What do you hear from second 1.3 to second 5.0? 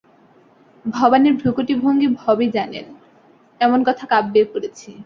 ভ্রূকুটিভঙ্গি ভবই জানেন, এমন কথা কাব্যে পড়েছি।